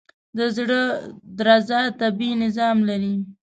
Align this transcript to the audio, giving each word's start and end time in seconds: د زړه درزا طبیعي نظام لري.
د 0.37 0.39
زړه 0.55 0.81
درزا 1.39 1.81
طبیعي 1.99 2.35
نظام 2.43 2.77
لري. 2.89 3.15